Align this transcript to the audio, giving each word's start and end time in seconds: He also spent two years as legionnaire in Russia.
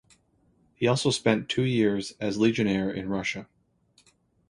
He 0.73 0.87
also 0.87 1.11
spent 1.11 1.47
two 1.47 1.61
years 1.61 2.13
as 2.19 2.39
legionnaire 2.39 2.89
in 2.89 3.07
Russia. 3.07 3.47